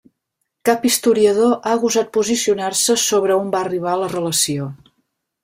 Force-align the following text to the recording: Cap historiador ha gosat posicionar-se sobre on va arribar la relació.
Cap 0.69 0.87
historiador 0.89 1.53
ha 1.71 1.75
gosat 1.83 2.09
posicionar-se 2.17 2.97
sobre 3.03 3.37
on 3.43 3.53
va 3.59 3.61
arribar 3.67 3.95
la 4.07 4.11
relació. 4.17 4.73